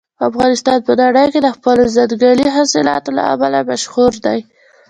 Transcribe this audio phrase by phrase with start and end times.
[0.29, 4.39] افغانستان په نړۍ کې د خپلو ځنګلي حاصلاتو له امله مشهور دی.